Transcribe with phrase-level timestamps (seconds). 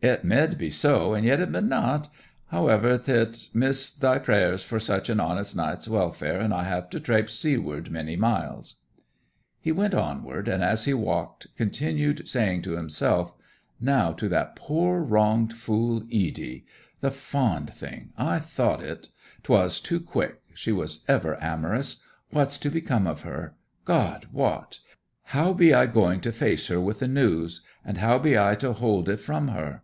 [0.00, 2.08] 'It mid be so, and yet it mid not.
[2.52, 6.88] However, th' 'lt miss thy prayers for such an honest knight's welfare, and I have
[6.90, 8.76] to traipse seaward many miles.'
[9.60, 13.32] He went onward, and as he walked continued saying to himself,
[13.80, 16.64] 'Now to that poor wronged fool Edy.
[17.00, 18.10] The fond thing!
[18.16, 19.08] I thought it;
[19.42, 21.96] 'twas too quick she was ever amorous.
[22.30, 23.56] What's to become of her!
[23.84, 24.78] God wot!
[25.34, 28.72] How be I going to face her with the news, and how be I to
[28.72, 29.82] hold it from her?